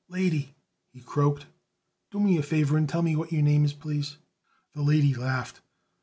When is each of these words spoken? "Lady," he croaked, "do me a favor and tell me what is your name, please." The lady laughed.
"Lady," 0.09 0.55
he 0.91 0.99
croaked, 0.99 1.45
"do 2.09 2.19
me 2.19 2.35
a 2.35 2.41
favor 2.41 2.75
and 2.75 2.89
tell 2.89 3.03
me 3.03 3.15
what 3.15 3.27
is 3.27 3.33
your 3.33 3.43
name, 3.43 3.69
please." 3.69 4.17
The 4.73 4.81
lady 4.81 5.13
laughed. 5.13 5.61